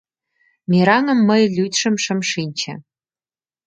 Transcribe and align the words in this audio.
Мераҥым 0.69 1.19
мый 1.29 1.43
лӱдшым 1.55 1.95
шым 2.03 2.19
шинче 2.29 2.73